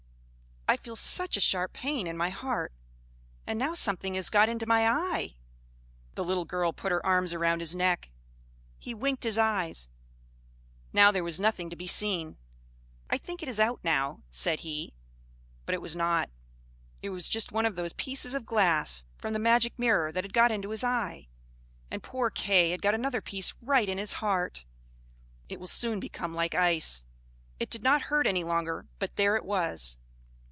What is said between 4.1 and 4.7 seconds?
has got into